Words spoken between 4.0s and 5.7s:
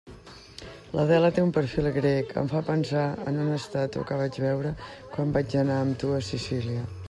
que vaig veure quan vaig